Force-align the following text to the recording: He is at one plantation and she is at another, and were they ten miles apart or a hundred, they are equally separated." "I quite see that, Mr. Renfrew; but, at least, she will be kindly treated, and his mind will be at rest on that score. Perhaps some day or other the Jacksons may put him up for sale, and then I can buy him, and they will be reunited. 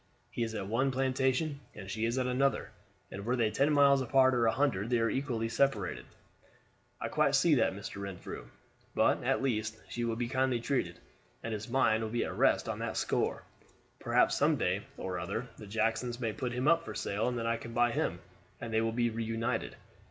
He 0.31 0.41
is 0.41 0.55
at 0.55 0.65
one 0.65 0.89
plantation 0.89 1.59
and 1.75 1.87
she 1.87 2.05
is 2.05 2.17
at 2.17 2.25
another, 2.25 2.71
and 3.11 3.23
were 3.23 3.35
they 3.35 3.51
ten 3.51 3.71
miles 3.71 4.01
apart 4.01 4.33
or 4.33 4.47
a 4.47 4.51
hundred, 4.51 4.89
they 4.89 4.97
are 4.97 5.11
equally 5.11 5.47
separated." 5.47 6.05
"I 6.99 7.07
quite 7.07 7.35
see 7.35 7.53
that, 7.53 7.73
Mr. 7.75 8.01
Renfrew; 8.01 8.47
but, 8.95 9.23
at 9.23 9.43
least, 9.43 9.77
she 9.89 10.03
will 10.03 10.15
be 10.15 10.27
kindly 10.27 10.59
treated, 10.59 10.97
and 11.43 11.53
his 11.53 11.69
mind 11.69 12.01
will 12.01 12.09
be 12.09 12.25
at 12.25 12.35
rest 12.35 12.67
on 12.67 12.79
that 12.79 12.97
score. 12.97 13.43
Perhaps 13.99 14.35
some 14.35 14.55
day 14.57 14.81
or 14.97 15.19
other 15.19 15.49
the 15.57 15.67
Jacksons 15.67 16.19
may 16.19 16.33
put 16.33 16.51
him 16.53 16.67
up 16.67 16.83
for 16.83 16.95
sale, 16.95 17.27
and 17.27 17.37
then 17.37 17.45
I 17.45 17.57
can 17.57 17.71
buy 17.71 17.91
him, 17.91 18.21
and 18.59 18.73
they 18.73 18.81
will 18.81 18.91
be 18.93 19.11
reunited. 19.11 19.75